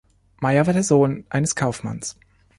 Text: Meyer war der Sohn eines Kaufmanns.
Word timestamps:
Meyer 0.41 0.65
war 0.65 0.73
der 0.73 0.81
Sohn 0.81 1.25
eines 1.29 1.55
Kaufmanns. 1.55 2.17